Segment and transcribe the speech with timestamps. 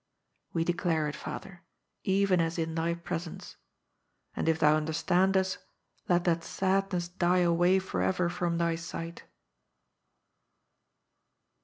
[0.51, 1.61] We declare it, father,
[2.03, 3.57] even as in thy presence.
[4.35, 5.59] And if thou understand us,
[6.09, 9.25] let that sadness die away forever from thy sight."